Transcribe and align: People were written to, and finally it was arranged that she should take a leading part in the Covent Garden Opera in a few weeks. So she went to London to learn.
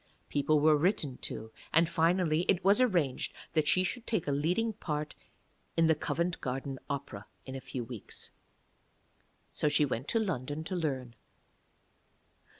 People 0.29 0.59
were 0.59 0.75
written 0.75 1.17
to, 1.19 1.51
and 1.71 1.87
finally 1.87 2.41
it 2.49 2.63
was 2.65 2.81
arranged 2.81 3.35
that 3.53 3.67
she 3.67 3.83
should 3.83 4.07
take 4.07 4.27
a 4.27 4.31
leading 4.31 4.73
part 4.73 5.13
in 5.77 5.85
the 5.85 5.93
Covent 5.93 6.41
Garden 6.41 6.79
Opera 6.89 7.27
in 7.45 7.53
a 7.53 7.61
few 7.61 7.83
weeks. 7.83 8.31
So 9.51 9.69
she 9.69 9.85
went 9.85 10.07
to 10.07 10.19
London 10.19 10.63
to 10.63 10.75
learn. 10.75 11.13